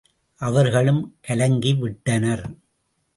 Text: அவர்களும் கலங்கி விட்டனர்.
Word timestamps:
அவர்களும் 0.41 1.17
கலங்கி 1.21 1.73
விட்டனர். 1.73 2.43